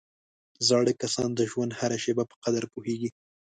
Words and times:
زاړه 0.67 0.93
کسان 1.01 1.29
د 1.35 1.41
ژوند 1.51 1.71
هره 1.79 1.97
شېبه 2.03 2.23
په 2.31 2.35
قدر 2.43 2.63
پوهېږي 2.73 3.09